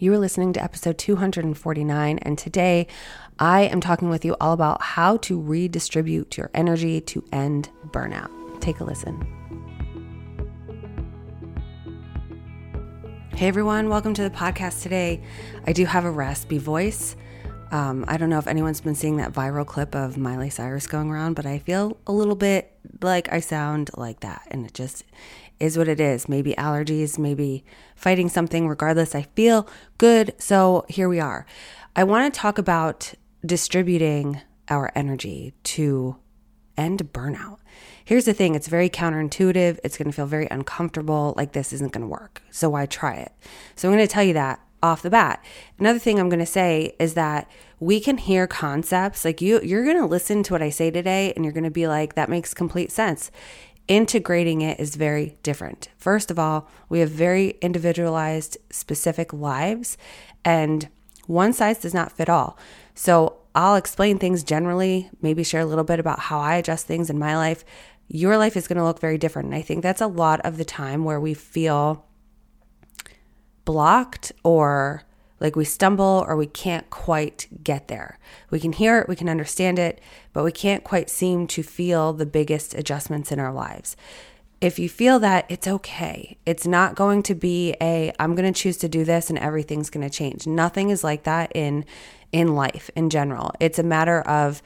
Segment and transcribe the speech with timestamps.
[0.00, 2.86] You are listening to episode 249, and today
[3.40, 8.30] I am talking with you all about how to redistribute your energy to end burnout.
[8.60, 9.26] Take a listen.
[13.34, 15.20] Hey everyone, welcome to the podcast today.
[15.66, 17.16] I do have a raspy voice.
[17.72, 21.10] Um, I don't know if anyone's been seeing that viral clip of Miley Cyrus going
[21.10, 22.72] around, but I feel a little bit
[23.02, 25.02] like I sound like that, and it just
[25.60, 26.28] is what it is.
[26.28, 27.64] Maybe allergies, maybe
[27.96, 28.68] fighting something.
[28.68, 29.68] Regardless, I feel
[29.98, 30.34] good.
[30.38, 31.46] So here we are.
[31.96, 36.16] I want to talk about distributing our energy to
[36.76, 37.58] end burnout.
[38.04, 39.78] Here's the thing it's very counterintuitive.
[39.84, 41.34] It's going to feel very uncomfortable.
[41.36, 42.42] Like this isn't going to work.
[42.50, 43.32] So why try it?
[43.76, 45.44] So I'm going to tell you that off the bat.
[45.78, 47.50] Another thing I'm going to say is that
[47.80, 51.32] we can hear concepts like you you're going to listen to what I say today
[51.34, 53.30] and you're going to be like that makes complete sense
[53.88, 55.88] integrating it is very different.
[55.96, 59.96] First of all, we have very individualized, specific lives,
[60.44, 60.88] and
[61.26, 62.58] one size does not fit all.
[62.94, 67.10] So I'll explain things generally, maybe share a little bit about how I adjust things
[67.10, 67.64] in my life.
[68.06, 69.46] Your life is going to look very different.
[69.46, 72.06] And I think that's a lot of the time where we feel
[73.64, 75.02] blocked or
[75.40, 78.18] like we stumble or we can't quite get there.
[78.50, 80.00] We can hear it, we can understand it,
[80.32, 83.96] but we can't quite seem to feel the biggest adjustments in our lives.
[84.60, 86.36] If you feel that, it's okay.
[86.44, 89.90] It's not going to be a I'm going to choose to do this and everything's
[89.90, 90.46] going to change.
[90.46, 91.84] Nothing is like that in
[92.32, 93.52] in life in general.
[93.60, 94.62] It's a matter of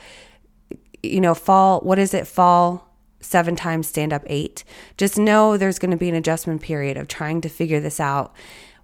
[1.03, 2.27] you know, fall, what is it?
[2.27, 2.89] Fall
[3.21, 4.65] seven times, stand up eight.
[4.97, 8.35] Just know there's going to be an adjustment period of trying to figure this out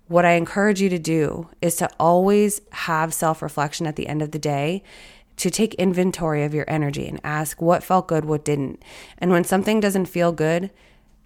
[0.09, 4.23] what I encourage you to do is to always have self reflection at the end
[4.23, 4.83] of the day
[5.37, 8.83] to take inventory of your energy and ask what felt good, what didn't.
[9.19, 10.71] And when something doesn't feel good,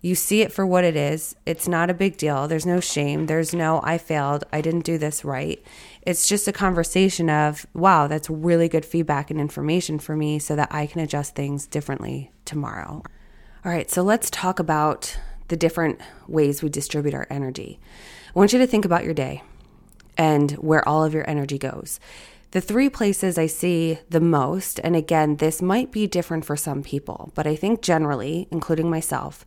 [0.03, 1.35] you see it for what it is.
[1.47, 2.47] It's not a big deal.
[2.49, 3.27] There's no shame.
[3.27, 4.45] There's no, I failed.
[4.53, 5.65] I didn't do this right.
[6.03, 10.57] It's just a conversation of, wow, that's really good feedback and information for me so
[10.57, 13.03] that I can adjust things differently tomorrow.
[13.65, 15.17] All right, so let's talk about
[15.49, 17.79] the different ways we distribute our energy.
[18.35, 19.43] I want you to think about your day
[20.17, 22.01] and where all of your energy goes.
[22.53, 26.83] The three places I see the most, and again, this might be different for some
[26.83, 29.45] people, but I think generally, including myself,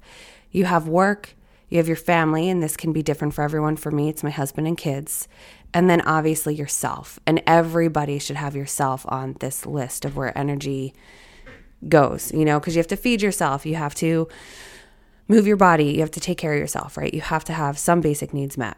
[0.52, 1.34] you have work,
[1.68, 3.76] you have your family, and this can be different for everyone.
[3.76, 5.28] For me, it's my husband and kids,
[5.74, 7.20] and then obviously yourself.
[7.26, 10.94] And everybody should have yourself on this list of where energy
[11.90, 14.28] goes, you know, because you have to feed yourself, you have to
[15.28, 17.14] move your body, you have to take care of yourself, right?
[17.14, 18.78] You have to have some basic needs met.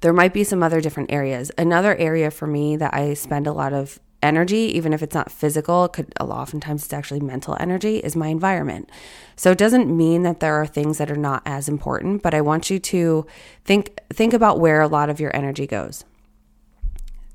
[0.00, 1.50] There might be some other different areas.
[1.58, 5.30] Another area for me that I spend a lot of energy, even if it's not
[5.30, 8.90] physical, it could oftentimes it's actually mental energy, is my environment.
[9.36, 12.40] So it doesn't mean that there are things that are not as important, but I
[12.40, 13.26] want you to
[13.64, 16.04] think think about where a lot of your energy goes.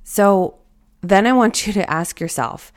[0.04, 0.58] So
[1.02, 2.72] then I want you to ask yourself,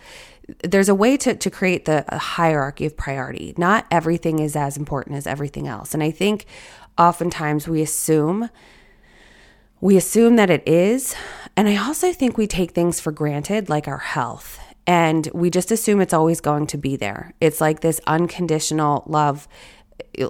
[0.62, 3.54] there's a way to, to create the hierarchy of priority.
[3.56, 5.94] Not everything is as important as everything else.
[5.94, 6.46] And I think
[6.98, 8.50] oftentimes we assume
[9.84, 11.14] we assume that it is.
[11.58, 14.58] And I also think we take things for granted, like our health.
[14.86, 17.34] And we just assume it's always going to be there.
[17.38, 19.46] It's like this unconditional love.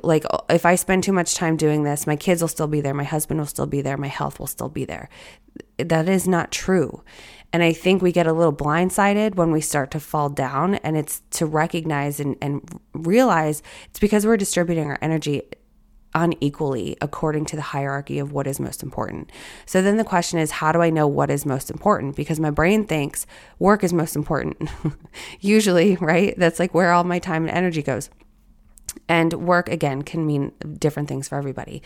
[0.03, 2.95] Like, if I spend too much time doing this, my kids will still be there,
[2.95, 5.09] my husband will still be there, my health will still be there.
[5.79, 7.03] That is not true.
[7.53, 10.75] And I think we get a little blindsided when we start to fall down.
[10.77, 15.43] And it's to recognize and, and realize it's because we're distributing our energy
[16.15, 19.31] unequally according to the hierarchy of what is most important.
[19.67, 22.17] So then the question is, how do I know what is most important?
[22.17, 23.27] Because my brain thinks
[23.59, 24.69] work is most important.
[25.41, 26.35] Usually, right?
[26.37, 28.11] That's like where all my time and energy goes.
[29.09, 31.83] And work, again, can mean different things for everybody.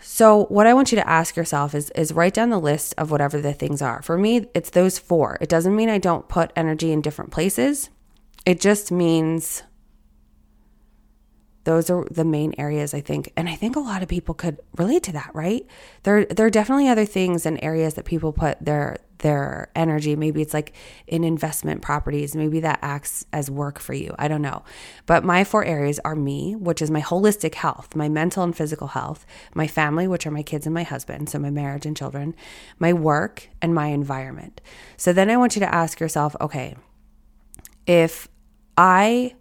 [0.00, 3.10] So, what I want you to ask yourself is is write down the list of
[3.10, 4.00] whatever the things are.
[4.02, 5.38] For me, it's those four.
[5.40, 7.90] It doesn't mean I don't put energy in different places.
[8.46, 9.64] It just means
[11.64, 13.32] those are the main areas I think.
[13.36, 15.66] And I think a lot of people could relate to that, right?
[16.04, 20.14] There there are definitely other things and areas that people put their their energy.
[20.16, 20.74] Maybe it's like
[21.06, 22.36] in investment properties.
[22.36, 24.14] Maybe that acts as work for you.
[24.18, 24.64] I don't know.
[25.06, 28.88] But my four areas are me, which is my holistic health, my mental and physical
[28.88, 29.24] health,
[29.54, 32.34] my family, which are my kids and my husband, so my marriage and children,
[32.78, 34.60] my work, and my environment.
[34.98, 36.76] So then I want you to ask yourself, okay,
[37.86, 38.28] if
[38.76, 39.34] I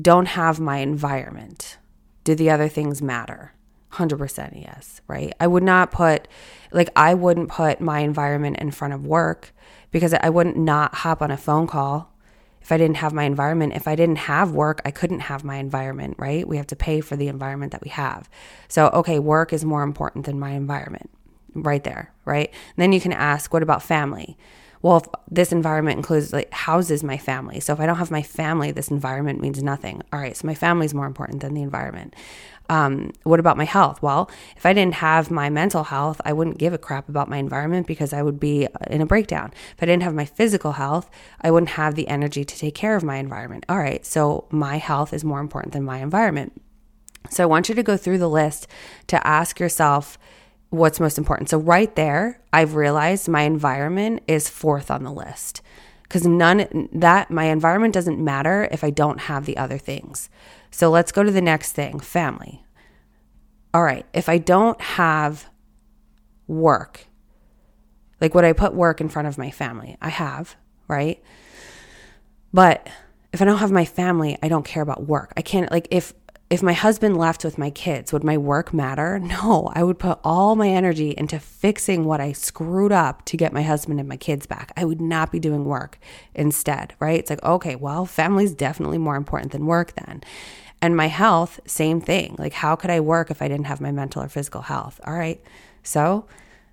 [0.00, 1.78] don't have my environment,
[2.24, 3.52] do the other things matter?
[3.92, 5.32] 100% yes, right?
[5.38, 6.26] I would not put,
[6.70, 9.52] like, I wouldn't put my environment in front of work
[9.90, 12.12] because I wouldn't not hop on a phone call
[12.62, 15.56] if I didn't have my environment, if I didn't have work, I couldn't have my
[15.56, 16.46] environment, right?
[16.46, 18.30] We have to pay for the environment that we have.
[18.68, 21.10] So, okay, work is more important than my environment,
[21.54, 22.48] right there, right?
[22.48, 24.38] And then you can ask, what about family?
[24.82, 27.60] Well, this environment includes like houses my family.
[27.60, 30.02] So if I don't have my family, this environment means nothing.
[30.12, 32.14] All right, so my family is more important than the environment.
[32.68, 34.02] Um, what about my health?
[34.02, 37.36] Well, if I didn't have my mental health, I wouldn't give a crap about my
[37.36, 39.52] environment because I would be in a breakdown.
[39.76, 42.96] If I didn't have my physical health, I wouldn't have the energy to take care
[42.96, 43.66] of my environment.
[43.68, 46.60] All right, so my health is more important than my environment.
[47.30, 48.66] So I want you to go through the list
[49.08, 50.18] to ask yourself
[50.72, 51.50] what's most important.
[51.50, 55.60] So right there, I've realized my environment is fourth on the list
[56.04, 60.30] because none that my environment doesn't matter if I don't have the other things.
[60.70, 62.64] So let's go to the next thing family.
[63.74, 65.46] All right, if I don't have
[66.46, 67.06] work,
[68.18, 69.98] like would I put work in front of my family?
[70.00, 70.56] I have,
[70.88, 71.22] right?
[72.54, 72.88] But
[73.34, 75.32] if I don't have my family, I don't care about work.
[75.36, 76.12] I can't, like, if
[76.52, 79.18] if my husband left with my kids, would my work matter?
[79.18, 83.54] No, I would put all my energy into fixing what I screwed up to get
[83.54, 84.70] my husband and my kids back.
[84.76, 85.98] I would not be doing work
[86.34, 87.18] instead, right?
[87.18, 90.22] It's like, okay, well, family's definitely more important than work then.
[90.82, 92.36] And my health, same thing.
[92.38, 95.00] Like, how could I work if I didn't have my mental or physical health?
[95.06, 95.42] All right.
[95.82, 96.26] So,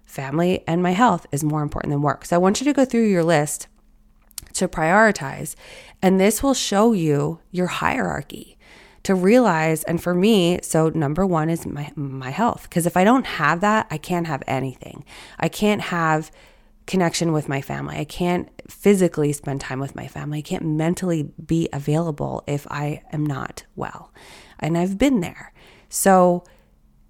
[0.03, 2.25] family and my health is more important than work.
[2.25, 3.67] So, I want you to go through your list
[4.55, 5.55] to prioritize,
[6.01, 8.57] and this will show you your hierarchy
[9.03, 13.03] to realize and for me so number 1 is my my health because if I
[13.03, 15.05] don't have that I can't have anything.
[15.39, 16.31] I can't have
[16.89, 17.97] connection with my family.
[17.97, 20.39] I can't physically spend time with my family.
[20.39, 24.11] I can't mentally be available if I am not well.
[24.59, 25.53] And I've been there.
[25.87, 26.43] So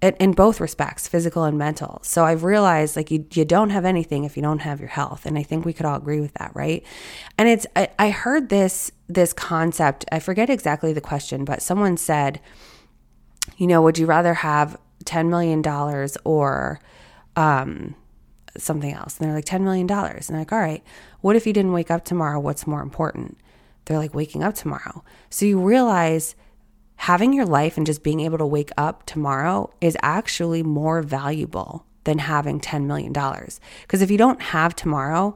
[0.02, 2.00] in both respects, physical and mental.
[2.02, 5.26] So I've realized like you, you don't have anything if you don't have your health.
[5.26, 6.82] And I think we could all agree with that, right?
[7.36, 11.98] And it's, I, I heard this, this concept, I forget exactly the question, but someone
[11.98, 12.40] said,
[13.58, 15.62] you know, would you rather have $10 million
[16.24, 16.80] or,
[17.36, 17.94] um,
[18.56, 19.18] something else?
[19.18, 19.90] And they're like, $10 million.
[19.90, 20.82] And they're like, all right,
[21.20, 22.40] what if you didn't wake up tomorrow?
[22.40, 23.36] What's more important?
[23.84, 25.04] They're like, waking up tomorrow.
[25.28, 26.36] So you realize
[27.00, 31.86] having your life and just being able to wake up tomorrow is actually more valuable
[32.04, 33.10] than having $10 million.
[33.10, 35.34] Because if you don't have tomorrow,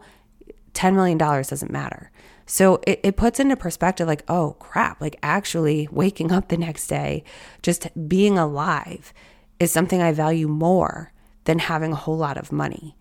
[0.75, 2.11] $10 million doesn't matter.
[2.45, 6.87] So it, it puts into perspective like, oh crap, like actually waking up the next
[6.87, 7.25] day,
[7.63, 9.15] just being alive
[9.59, 11.15] is something I value more
[11.45, 12.95] than having a whole lot of money.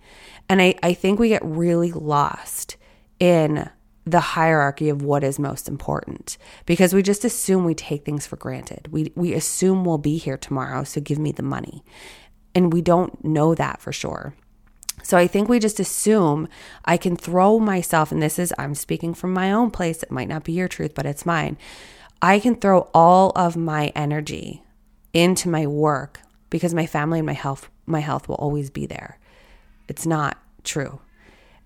[0.48, 2.77] And I, I think we get really lost
[3.19, 3.69] in
[4.05, 8.35] the hierarchy of what is most important because we just assume we take things for
[8.35, 8.88] granted.
[8.91, 11.83] We we assume we'll be here tomorrow, so give me the money.
[12.53, 14.35] And we don't know that for sure.
[15.01, 16.47] So I think we just assume
[16.85, 20.03] I can throw myself and this is I'm speaking from my own place.
[20.03, 21.57] It might not be your truth, but it's mine.
[22.21, 24.63] I can throw all of my energy
[25.13, 29.17] into my work because my family and my health my health will always be there.
[29.88, 31.00] It's not true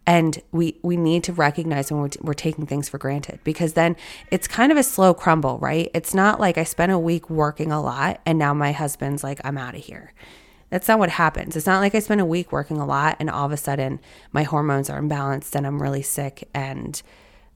[0.08, 3.74] and we we need to recognize when we're, t- we're taking things for granted because
[3.74, 3.96] then
[4.32, 5.92] it's kind of a slow crumble right?
[5.94, 9.40] It's not like i spent a week working a lot and now my husband's like
[9.44, 10.14] i'm out of here.
[10.70, 11.56] That's not what happens.
[11.56, 14.00] It's not like i spent a week working a lot and all of a sudden
[14.32, 17.02] my hormones are imbalanced and i'm really sick and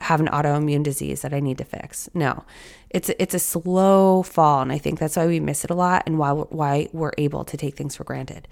[0.01, 2.09] have an autoimmune disease that i need to fix.
[2.13, 2.44] No
[2.89, 6.04] it's it's a slow fall and i think that's why we miss it a lot
[6.06, 8.47] and why why we're able to take things for granted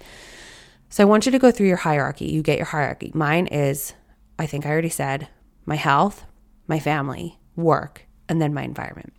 [0.90, 2.26] so I want you to go through your hierarchy.
[2.26, 3.12] You get your hierarchy.
[3.14, 3.94] Mine is,
[4.38, 5.28] I think I already said,
[5.64, 6.24] my health,
[6.66, 9.12] my family, work, and then my environment.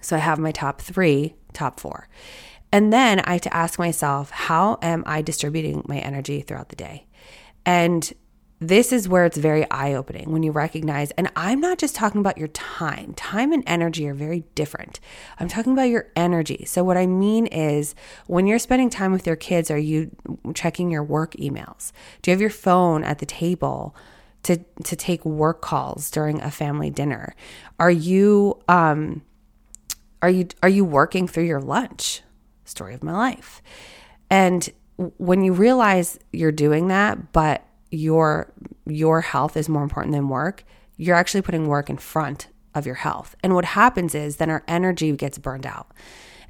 [0.00, 2.08] So I have my top three, top four.
[2.70, 6.76] And then I have to ask myself, how am I distributing my energy throughout the
[6.76, 7.06] day?
[7.66, 8.12] And
[8.62, 12.20] this is where it's very eye opening when you recognize, and I'm not just talking
[12.20, 15.00] about your time, time and energy are very different.
[15.40, 16.64] I'm talking about your energy.
[16.66, 17.94] So, what I mean is,
[18.26, 20.10] when you're spending time with your kids, are you
[20.54, 21.92] checking your work emails?
[22.22, 23.96] Do you have your phone at the table?
[24.46, 27.36] To, to take work calls during a family dinner
[27.78, 29.22] are you um
[30.20, 32.22] are you are you working through your lunch
[32.64, 33.62] story of my life
[34.30, 38.52] and when you realize you're doing that but your
[38.86, 40.64] your health is more important than work,
[40.96, 43.36] you're actually putting work in front of your health.
[43.42, 45.88] And what happens is then our energy gets burned out.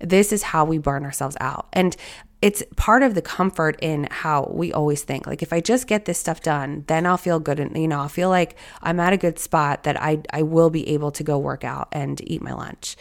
[0.01, 1.69] This is how we burn ourselves out.
[1.73, 1.97] And
[2.41, 6.07] it's part of the comfort in how we always think like if i just get
[6.07, 9.13] this stuff done then i'll feel good and you know i'll feel like i'm at
[9.13, 12.43] a good spot that i i will be able to go work out and eat
[12.43, 12.97] my lunch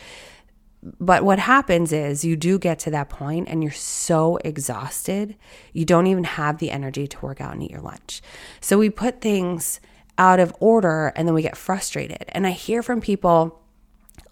[0.83, 5.35] but what happens is you do get to that point and you're so exhausted,
[5.73, 8.21] you don't even have the energy to work out and eat your lunch.
[8.59, 9.79] So we put things
[10.17, 12.25] out of order and then we get frustrated.
[12.29, 13.61] And I hear from people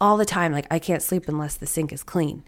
[0.02, 2.44] all the time like, I can't sleep unless the sink is clean.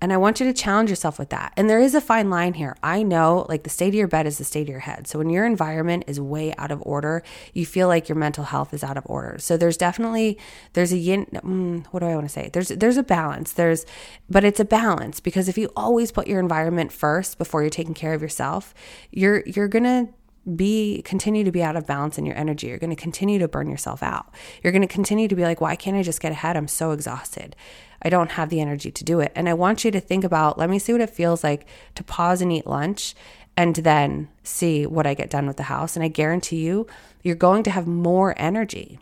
[0.00, 1.52] And I want you to challenge yourself with that.
[1.56, 2.76] And there is a fine line here.
[2.82, 5.08] I know like the state of your bed is the state of your head.
[5.08, 8.72] So when your environment is way out of order, you feel like your mental health
[8.72, 9.38] is out of order.
[9.38, 10.38] So there's definitely
[10.74, 12.48] there's a yin mm, what do I want to say?
[12.52, 13.52] There's there's a balance.
[13.52, 13.86] There's
[14.30, 17.94] but it's a balance because if you always put your environment first before you're taking
[17.94, 18.74] care of yourself,
[19.10, 20.08] you're you're to
[20.56, 22.68] be continue to be out of balance in your energy.
[22.68, 24.32] You're going to continue to burn yourself out.
[24.62, 26.56] You're going to continue to be like, why can't I just get ahead?
[26.56, 27.56] I'm so exhausted.
[28.02, 29.32] I don't have the energy to do it.
[29.34, 32.04] And I want you to think about let me see what it feels like to
[32.04, 33.14] pause and eat lunch
[33.56, 35.96] and then see what I get done with the house.
[35.96, 36.86] And I guarantee you,
[37.22, 38.98] you're going to have more energy.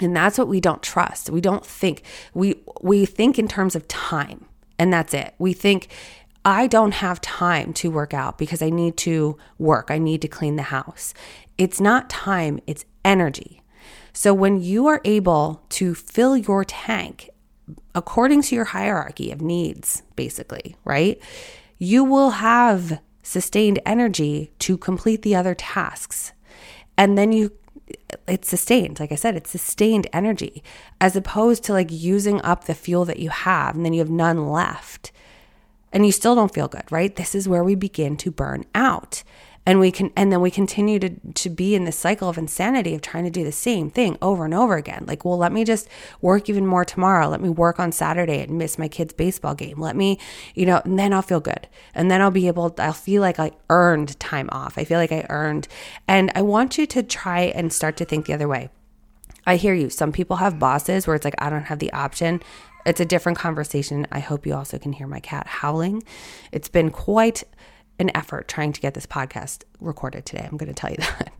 [0.00, 1.30] And that's what we don't trust.
[1.30, 2.02] We don't think.
[2.34, 4.46] We we think in terms of time.
[4.78, 5.34] And that's it.
[5.38, 5.88] We think
[6.44, 9.90] I don't have time to work out because I need to work.
[9.90, 11.14] I need to clean the house.
[11.56, 13.60] It's not time, it's energy.
[14.12, 17.30] So when you are able to fill your tank
[17.98, 21.20] according to your hierarchy of needs, basically, right?
[21.78, 26.32] You will have sustained energy to complete the other tasks.
[26.96, 27.52] And then you,
[28.26, 29.00] it's sustained.
[29.00, 30.62] Like I said, it's sustained energy
[31.00, 34.10] as opposed to like using up the fuel that you have and then you have
[34.10, 35.12] none left
[35.92, 37.14] and you still don't feel good, right?
[37.14, 39.22] This is where we begin to burn out
[39.68, 42.94] and we can and then we continue to to be in this cycle of insanity
[42.94, 45.04] of trying to do the same thing over and over again.
[45.06, 45.88] Like well let me just
[46.22, 47.28] work even more tomorrow.
[47.28, 49.78] Let me work on saturday and miss my kids baseball game.
[49.78, 50.18] Let me
[50.54, 51.68] you know and then i'll feel good.
[51.94, 54.78] And then i'll be able i'll feel like i earned time off.
[54.78, 55.68] I feel like i earned
[56.08, 58.70] and i want you to try and start to think the other way.
[59.46, 59.90] I hear you.
[59.90, 62.40] Some people have bosses where it's like i don't have the option.
[62.86, 64.06] It's a different conversation.
[64.10, 66.04] I hope you also can hear my cat howling.
[66.52, 67.44] It's been quite
[67.98, 70.46] an effort trying to get this podcast recorded today.
[70.50, 71.32] I'm going to tell you that.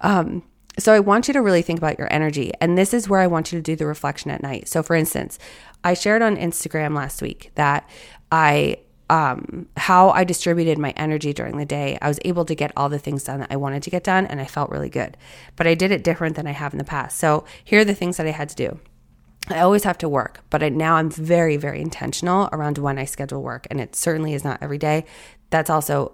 [0.00, 0.42] Um,
[0.78, 2.52] so I want you to really think about your energy.
[2.60, 4.68] And this is where I want you to do the reflection at night.
[4.68, 5.38] So, for instance,
[5.82, 7.88] I shared on Instagram last week that
[8.30, 8.78] I
[9.10, 12.90] um, how I distributed my energy during the day, I was able to get all
[12.90, 15.16] the things done that I wanted to get done, and I felt really good.
[15.56, 17.18] But I did it different than I have in the past.
[17.18, 18.78] So here are the things that I had to do.
[19.48, 23.06] I always have to work, but I, now I'm very, very intentional around when I
[23.06, 23.66] schedule work.
[23.70, 25.06] And it certainly is not every day
[25.50, 26.12] that's also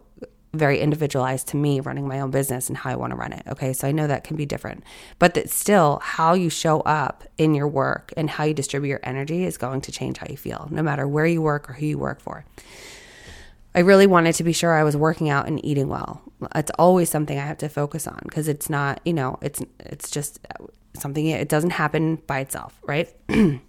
[0.55, 3.43] very individualized to me running my own business and how I want to run it.
[3.49, 3.73] Okay.
[3.73, 4.85] So I know that can be different,
[5.19, 9.01] but that still how you show up in your work and how you distribute your
[9.03, 11.87] energy is going to change how you feel, no matter where you work or who
[11.87, 12.45] you work for.
[13.75, 16.23] I really wanted to be sure I was working out and eating well.
[16.55, 20.11] It's always something I have to focus on because it's not, you know, it's it's
[20.11, 20.39] just
[20.95, 23.13] something it doesn't happen by itself, right?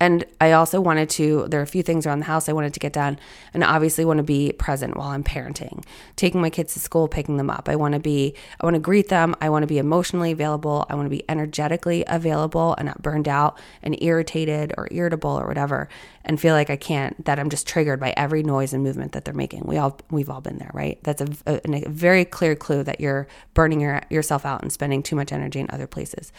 [0.00, 2.72] And I also wanted to, there are a few things around the house I wanted
[2.72, 3.18] to get done.
[3.52, 5.84] And obviously want to be present while I'm parenting,
[6.16, 7.68] taking my kids to school, picking them up.
[7.68, 9.36] I want to be, I want to greet them.
[9.42, 10.86] I want to be emotionally available.
[10.88, 15.46] I want to be energetically available and not burned out and irritated or irritable or
[15.46, 15.88] whatever
[16.24, 19.24] and feel like I can't, that I'm just triggered by every noise and movement that
[19.24, 19.64] they're making.
[19.66, 21.02] We all, we've all been there, right?
[21.02, 25.02] That's a, a, a very clear clue that you're burning your, yourself out and spending
[25.02, 26.32] too much energy in other places.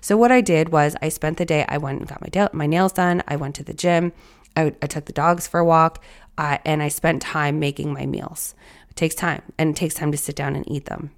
[0.00, 2.66] So what I did was I spent the day, I went and got my, my
[2.66, 4.12] nails done I went to the gym.
[4.56, 6.02] I, I took the dogs for a walk,
[6.38, 8.54] uh, and I spent time making my meals.
[8.88, 11.10] It takes time, and it takes time to sit down and eat them.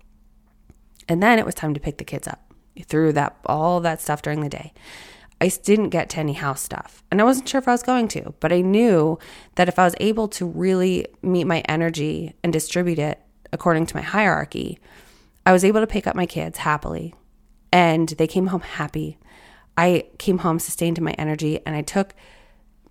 [1.09, 2.41] And then it was time to pick the kids up.
[2.87, 4.73] Through that all that stuff during the day.
[5.41, 7.03] I didn't get to any house stuff.
[7.11, 9.19] And I wasn't sure if I was going to, but I knew
[9.55, 13.21] that if I was able to really meet my energy and distribute it
[13.53, 14.79] according to my hierarchy,
[15.47, 17.15] I was able to pick up my kids happily.
[17.73, 19.19] And they came home happy.
[19.79, 22.13] I came home sustained in my energy and I took,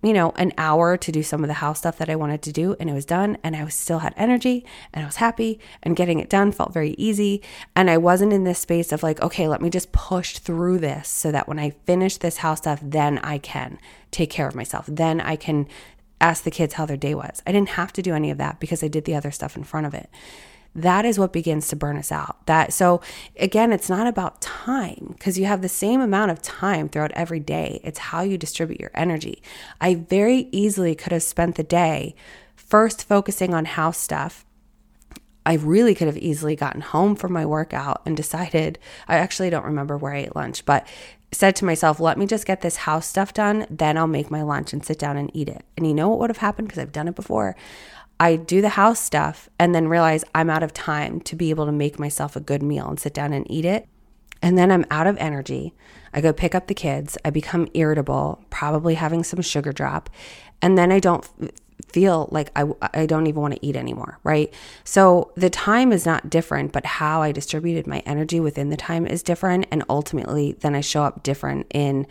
[0.02, 2.52] you know, an hour to do some of the house stuff that I wanted to
[2.52, 4.64] do and it was done and I was still had energy
[4.94, 7.42] and I was happy and getting it done felt very easy
[7.76, 11.08] and I wasn't in this space of like, okay, let me just push through this
[11.08, 13.78] so that when I finish this house stuff, then I can
[14.10, 14.86] take care of myself.
[14.88, 15.68] Then I can
[16.22, 17.42] ask the kids how their day was.
[17.46, 19.64] I didn't have to do any of that because I did the other stuff in
[19.64, 20.08] front of it
[20.82, 22.44] that is what begins to burn us out.
[22.46, 23.00] That so
[23.38, 27.40] again, it's not about time because you have the same amount of time throughout every
[27.40, 27.80] day.
[27.84, 29.42] It's how you distribute your energy.
[29.80, 32.14] I very easily could have spent the day
[32.56, 34.44] first focusing on house stuff.
[35.46, 39.64] I really could have easily gotten home from my workout and decided, I actually don't
[39.64, 40.86] remember where I ate lunch, but
[41.32, 44.42] said to myself, let me just get this house stuff done, then I'll make my
[44.42, 45.64] lunch and sit down and eat it.
[45.76, 46.68] And you know what would have happened?
[46.68, 47.56] Because I've done it before.
[48.20, 51.66] I do the house stuff and then realize I'm out of time to be able
[51.66, 53.88] to make myself a good meal and sit down and eat it.
[54.42, 55.74] And then I'm out of energy.
[56.12, 57.18] I go pick up the kids.
[57.24, 60.10] I become irritable, probably having some sugar drop.
[60.62, 61.28] And then I don't
[61.92, 64.52] feel like I, I don't even want to eat anymore, right?
[64.84, 69.06] So the time is not different, but how I distributed my energy within the time
[69.06, 69.66] is different.
[69.70, 72.06] And ultimately, then I show up different in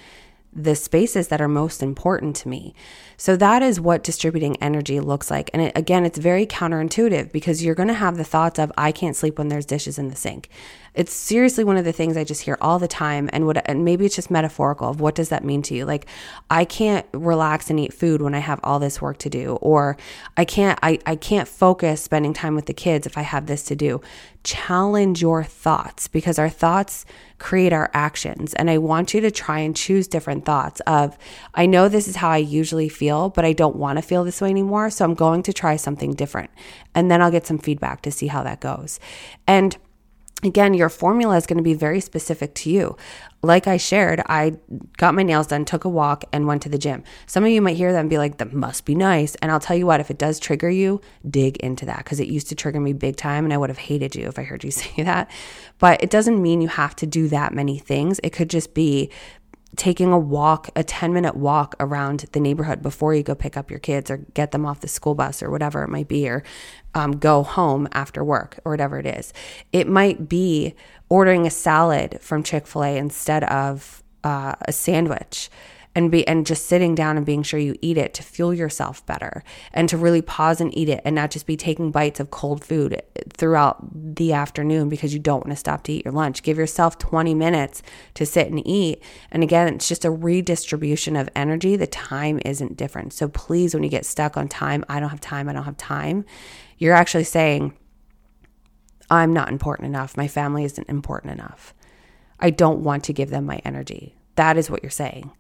[0.58, 2.74] the spaces that are most important to me.
[3.16, 5.52] So that is what distributing energy looks like.
[5.54, 8.92] And it, again, it's very counterintuitive because you're going to have the thoughts of I
[8.92, 10.50] can't sleep when there's dishes in the sink.
[10.98, 13.86] It's seriously one of the things I just hear all the time and what and
[13.86, 15.86] maybe it's just metaphorical of what does that mean to you?
[15.86, 16.08] Like
[16.50, 19.96] I can't relax and eat food when I have all this work to do or
[20.38, 23.62] I can't I, I can't focus spending time with the kids if I have this
[23.66, 24.02] to do.
[24.44, 27.06] Challenge your thoughts because our thoughts
[27.38, 31.16] create our actions and I want you to try and choose different thoughts of
[31.54, 34.42] I know this is how I usually feel, but I don't want to feel this
[34.42, 36.50] way anymore, so I'm going to try something different.
[36.96, 39.00] And then I'll get some feedback to see how that goes.
[39.46, 39.78] And
[40.44, 42.96] again, your formula is going to be very specific to you.
[43.44, 44.54] Like I shared, I
[44.98, 47.04] got my nails done, took a walk, and went to the gym.
[47.28, 49.36] Some of you might hear that and be like, that must be nice.
[49.36, 52.28] And I'll tell you what, if it does trigger you, dig into that because it
[52.28, 54.64] used to trigger me big time and I would have hated you if I heard
[54.64, 55.30] you say that.
[55.80, 58.20] But it doesn't mean you have to do that many things.
[58.24, 59.12] It could just be
[59.76, 63.70] taking a walk, a 10 minute walk around the neighborhood before you go pick up
[63.70, 66.44] your kids or get them off the school bus or whatever it might be, or
[66.96, 69.34] um, go home after work or whatever it is.
[69.72, 70.76] It might be
[71.10, 75.50] ordering a salad from Chick fil A instead of uh, a sandwich
[75.98, 79.04] and be and just sitting down and being sure you eat it to fuel yourself
[79.08, 82.30] better and to really pause and eat it and not just be taking bites of
[82.30, 83.80] cold food throughout
[84.16, 86.44] the afternoon because you don't want to stop to eat your lunch.
[86.44, 87.82] Give yourself 20 minutes
[88.14, 89.02] to sit and eat.
[89.32, 91.76] And again, it's just a redistribution of energy.
[91.76, 93.12] The time isn't different.
[93.12, 95.78] So please when you get stuck on time, I don't have time, I don't have
[95.78, 96.26] time,
[96.78, 97.76] you're actually saying
[99.10, 100.16] I'm not important enough.
[100.16, 101.74] My family isn't important enough.
[102.40, 104.16] I don't want to give them my energy.
[104.36, 105.32] That is what you're saying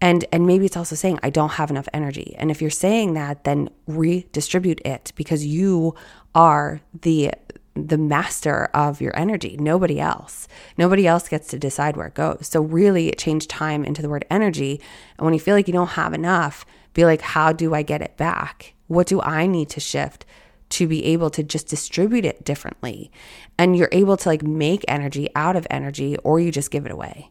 [0.00, 2.34] and and maybe it's also saying i don't have enough energy.
[2.38, 5.94] And if you're saying that then redistribute it because you
[6.34, 7.32] are the
[7.74, 10.48] the master of your energy nobody else.
[10.78, 12.48] Nobody else gets to decide where it goes.
[12.50, 14.80] So really change time into the word energy.
[15.18, 18.02] And when you feel like you don't have enough be like how do i get
[18.02, 18.74] it back?
[18.86, 20.24] What do i need to shift
[20.68, 23.10] to be able to just distribute it differently?
[23.58, 26.92] And you're able to like make energy out of energy or you just give it
[26.92, 27.30] away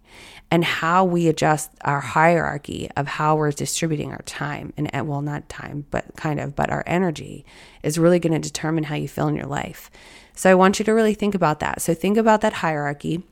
[0.51, 5.49] and how we adjust our hierarchy of how we're distributing our time and well not
[5.49, 7.45] time but kind of but our energy
[7.83, 9.89] is really going to determine how you feel in your life.
[10.33, 11.81] So i want you to really think about that.
[11.81, 13.23] So think about that hierarchy.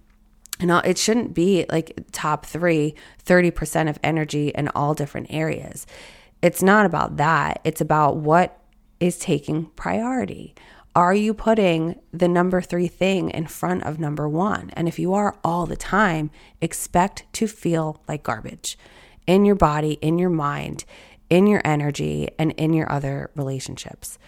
[0.60, 2.95] And it shouldn't be like top three
[3.26, 5.86] 30% of energy in all different areas.
[6.41, 7.60] It's not about that.
[7.63, 8.60] It's about what
[8.99, 10.56] is taking priority
[10.95, 14.69] are you putting the number three thing in front of number one?
[14.73, 16.29] And if you are all the time,
[16.62, 18.77] expect to feel like garbage
[19.25, 20.86] in your body, in your mind,
[21.29, 24.19] in your energy, and in your other relationships,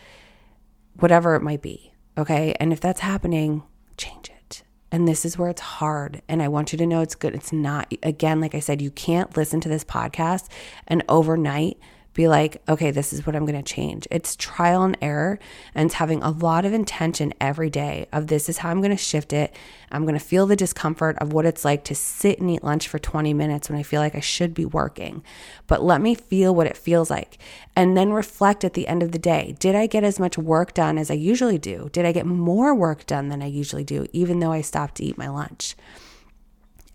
[0.96, 1.94] whatever it might be.
[2.18, 2.56] Okay.
[2.60, 3.62] And if that's happening,
[3.98, 4.64] change it.
[4.92, 6.22] And this is where it's hard.
[6.28, 7.36] And I want you to know it's good.
[7.36, 10.48] It's not, again, like I said, you can't listen to this podcast
[10.88, 11.78] and overnight
[12.16, 14.08] be like, okay, this is what I'm going to change.
[14.10, 15.38] It's trial and error
[15.76, 18.92] and it's having a lot of intention every day of this is how I'm going
[18.92, 19.54] to shift it.
[19.92, 22.88] I'm going to feel the discomfort of what it's like to sit and eat lunch
[22.88, 25.24] for 20 minutes when I feel like I should be working.
[25.68, 27.38] But let me feel what it feels like
[27.76, 29.56] and then reflect at the end of the day.
[29.60, 31.90] Did I get as much work done as I usually do?
[31.92, 35.04] Did I get more work done than I usually do, even though I stopped to
[35.04, 35.76] eat my lunch?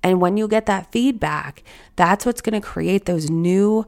[0.03, 1.63] And when you get that feedback,
[1.97, 3.87] that's what's going to create those new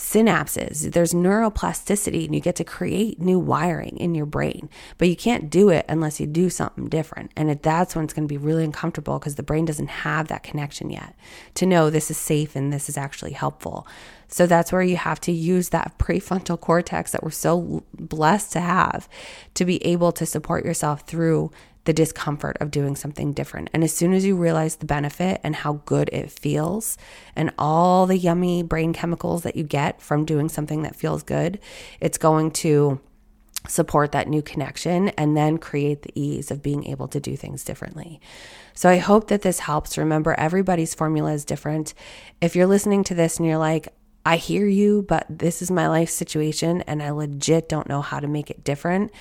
[0.00, 0.92] synapses.
[0.92, 4.70] There's neuroplasticity and you get to create new wiring in your brain.
[4.96, 7.32] But you can't do it unless you do something different.
[7.36, 10.42] And that's when it's going to be really uncomfortable because the brain doesn't have that
[10.42, 11.14] connection yet
[11.54, 13.86] to know this is safe and this is actually helpful.
[14.26, 18.60] So that's where you have to use that prefrontal cortex that we're so blessed to
[18.60, 19.08] have
[19.54, 21.50] to be able to support yourself through
[21.84, 23.70] the discomfort of doing something different.
[23.72, 26.98] And as soon as you realize the benefit and how good it feels,
[27.34, 31.58] and all the yummy brain chemicals that you get from doing something that feels good,
[32.00, 33.00] it's going to
[33.68, 37.64] support that new connection and then create the ease of being able to do things
[37.64, 38.20] differently.
[38.72, 39.98] So I hope that this helps.
[39.98, 41.92] Remember, everybody's formula is different.
[42.40, 43.88] If you're listening to this and you're like,
[44.24, 48.20] I hear you, but this is my life situation and I legit don't know how
[48.20, 49.12] to make it different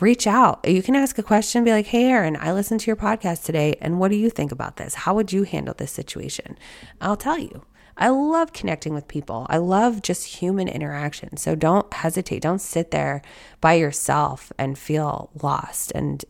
[0.00, 0.66] reach out.
[0.68, 3.76] You can ask a question, be like, hey, Erin, I listened to your podcast today,
[3.80, 4.94] and what do you think about this?
[4.94, 6.58] How would you handle this situation?
[7.00, 7.64] I'll tell you.
[8.00, 9.44] I love connecting with people.
[9.50, 11.36] I love just human interaction.
[11.36, 12.42] So don't hesitate.
[12.42, 13.22] Don't sit there
[13.60, 16.24] by yourself and feel lost and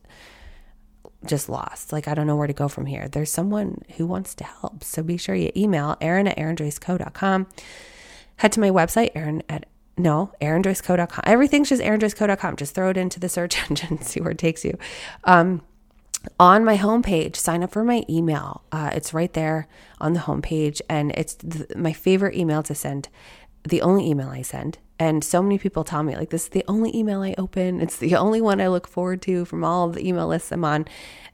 [1.27, 1.93] just lost.
[1.93, 3.07] Like, I don't know where to go from here.
[3.07, 4.83] There's someone who wants to help.
[4.83, 7.47] So be sure you email Erin at erinjoyceco.com.
[8.37, 9.67] Head to my website, Erin at
[9.99, 11.23] no, erinjoyceco.com.
[11.25, 12.57] Everything's just erinjoyceco.com.
[12.57, 14.79] Just throw it into the search engine, see where it takes you.
[15.25, 15.63] Um,
[16.41, 18.63] on my homepage, sign up for my email.
[18.73, 19.69] Uh, it's right there
[20.01, 23.09] on the homepage, and it's th- my favorite email to send.
[23.65, 26.65] The only email I send, and so many people tell me like this is the
[26.69, 27.81] only email I open.
[27.81, 30.65] It's the only one I look forward to from all of the email lists I'm
[30.65, 30.87] on,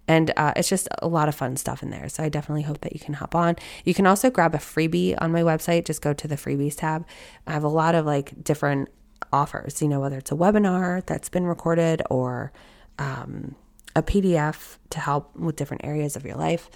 [0.07, 2.09] and uh, it's just a lot of fun stuff in there.
[2.09, 3.57] So I definitely hope that you can hop on.
[3.85, 5.87] You can also grab a freebie on my website.
[5.87, 7.07] Just go to the freebies tab.
[7.47, 8.89] I have a lot of like different
[9.33, 9.81] offers.
[9.81, 12.53] You know whether it's a webinar that's been recorded or
[12.99, 13.55] um,
[13.97, 16.69] a PDF to help with different areas of your life.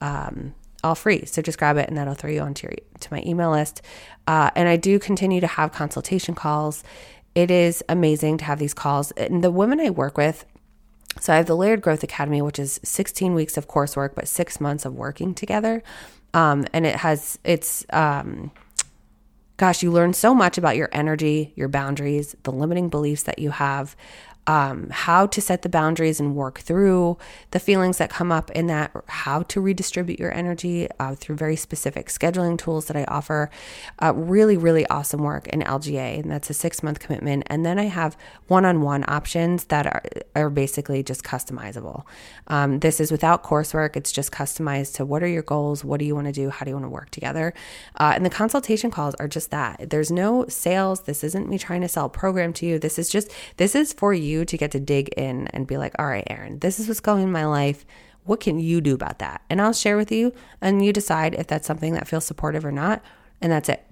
[0.00, 1.24] Um, all free.
[1.26, 3.82] So just grab it and that'll throw you onto your, to my email list.
[4.26, 6.84] Uh, and I do continue to have consultation calls.
[7.34, 9.10] It is amazing to have these calls.
[9.12, 10.44] And the women I work with,
[11.18, 14.60] so I have the Layered Growth Academy, which is 16 weeks of coursework, but six
[14.60, 15.82] months of working together.
[16.32, 18.52] Um, and it has, it's, um,
[19.56, 23.50] gosh, you learn so much about your energy, your boundaries, the limiting beliefs that you
[23.50, 23.96] have,
[24.46, 27.18] um, how to set the boundaries and work through
[27.50, 31.56] the feelings that come up in that, how to redistribute your energy uh, through very
[31.56, 33.50] specific scheduling tools that I offer.
[34.02, 37.44] Uh, really, really awesome work in LGA, and that's a six month commitment.
[37.46, 38.16] And then I have
[38.48, 40.02] one on one options that are,
[40.34, 42.04] are basically just customizable.
[42.48, 46.06] Um, this is without coursework, it's just customized to what are your goals, what do
[46.06, 47.52] you want to do, how do you want to work together.
[47.96, 49.90] Uh, and the consultation calls are just that.
[49.90, 51.02] There's no sales.
[51.02, 52.78] This isn't me trying to sell a program to you.
[52.78, 55.76] This is just, this is for you you to get to dig in and be
[55.76, 57.84] like, all right, Erin, this is what's going in my life.
[58.24, 59.42] What can you do about that?
[59.50, 62.72] And I'll share with you, and you decide if that's something that feels supportive or
[62.72, 63.02] not.
[63.40, 63.84] And that's it.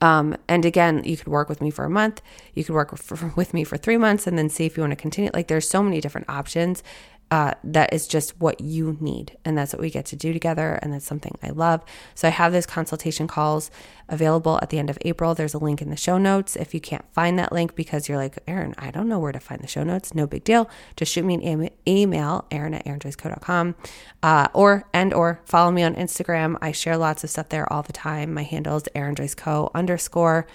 [0.00, 2.20] Um, and again, you could work with me for a month.
[2.54, 2.92] You could work
[3.36, 5.30] with me for three months and then see if you want to continue.
[5.32, 6.82] Like, there's so many different options
[7.30, 9.36] uh, that is just what you need.
[9.44, 10.78] And that's what we get to do together.
[10.80, 11.84] And that's something I love.
[12.14, 13.70] So I have those consultation calls
[14.08, 15.34] available at the end of April.
[15.34, 16.56] There's a link in the show notes.
[16.56, 19.40] If you can't find that link because you're like, Erin, I don't know where to
[19.40, 20.70] find the show notes, no big deal.
[20.96, 23.74] Just shoot me an email, Erin at erinjoyceco.com,
[24.22, 26.56] uh, or, and, or follow me on Instagram.
[26.62, 28.32] I share lots of stuff there all the time.
[28.32, 30.46] My handle is erinjoyceco underscore.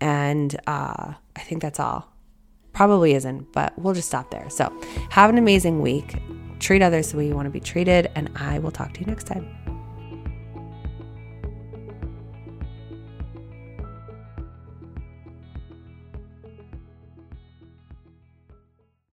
[0.00, 2.15] And uh, I think that's all.
[2.76, 4.50] Probably isn't, but we'll just stop there.
[4.50, 4.70] So,
[5.08, 6.16] have an amazing week.
[6.58, 9.06] Treat others the way you want to be treated, and I will talk to you
[9.06, 9.65] next time.